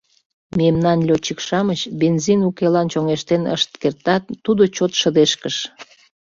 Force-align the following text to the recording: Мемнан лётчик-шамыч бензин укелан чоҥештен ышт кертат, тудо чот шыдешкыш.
Мемнан 0.59 0.99
лётчик-шамыч 1.07 1.81
бензин 2.01 2.39
укелан 2.49 2.87
чоҥештен 2.93 3.43
ышт 3.55 3.71
кертат, 3.81 4.23
тудо 4.45 4.61
чот 4.75 4.91
шыдешкыш. 4.99 5.55